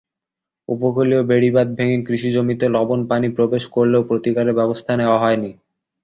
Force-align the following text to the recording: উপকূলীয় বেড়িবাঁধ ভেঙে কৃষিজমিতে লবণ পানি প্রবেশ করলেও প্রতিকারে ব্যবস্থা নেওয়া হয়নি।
উপকূলীয় 0.69 1.21
বেড়িবাঁধ 1.23 1.67
ভেঙে 1.77 1.97
কৃষিজমিতে 2.07 2.65
লবণ 2.69 2.99
পানি 3.07 3.27
প্রবেশ 3.37 3.63
করলেও 3.75 4.07
প্রতিকারে 4.09 4.51
ব্যবস্থা 4.59 4.91
নেওয়া 4.95 5.17
হয়নি। 5.23 5.51